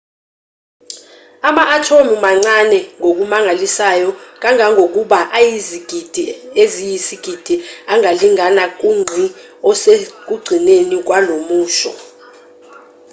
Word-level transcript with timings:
ama-athomu 1.47 2.13
mancane 2.23 2.79
ngokumangalisayo 2.99 4.09
kangangokuba 4.41 5.19
ayizigidi 5.37 6.23
eziyizigidi 6.63 7.55
angalingana 7.93 8.63
kungqi 8.79 9.25
osekugcineni 9.69 10.97
kwalomusho 11.07 11.91